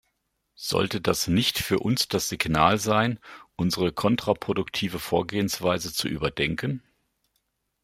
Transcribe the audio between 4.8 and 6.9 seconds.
Vorgehensweise zu überdenken?